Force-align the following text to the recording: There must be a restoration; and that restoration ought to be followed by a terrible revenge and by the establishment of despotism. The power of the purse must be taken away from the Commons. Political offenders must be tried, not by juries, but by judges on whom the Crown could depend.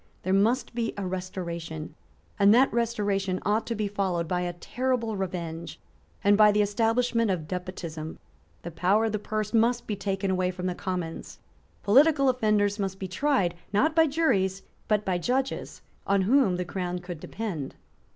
There 0.23 0.33
must 0.33 0.73
be 0.73 0.95
a 0.97 1.05
restoration; 1.05 1.93
and 2.39 2.51
that 2.55 2.73
restoration 2.73 3.39
ought 3.45 3.67
to 3.67 3.75
be 3.75 3.87
followed 3.87 4.27
by 4.27 4.41
a 4.41 4.53
terrible 4.53 5.15
revenge 5.15 5.79
and 6.23 6.35
by 6.35 6.51
the 6.51 6.63
establishment 6.63 7.29
of 7.29 7.47
despotism. 7.47 8.17
The 8.63 8.71
power 8.71 9.05
of 9.05 9.11
the 9.11 9.19
purse 9.19 9.53
must 9.53 9.85
be 9.85 9.95
taken 9.95 10.31
away 10.31 10.49
from 10.49 10.65
the 10.65 10.73
Commons. 10.73 11.37
Political 11.83 12.29
offenders 12.29 12.79
must 12.79 12.97
be 12.97 13.07
tried, 13.07 13.53
not 13.73 13.95
by 13.95 14.07
juries, 14.07 14.63
but 14.87 15.05
by 15.05 15.19
judges 15.19 15.83
on 16.07 16.23
whom 16.23 16.55
the 16.55 16.65
Crown 16.65 16.97
could 16.97 17.19
depend. 17.19 17.75